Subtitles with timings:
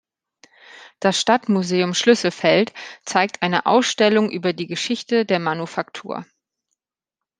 [0.99, 6.25] Das Stadtmuseum Schlüsselfeld zeigt eine Ausstellung über die Geschichte der Manufaktur.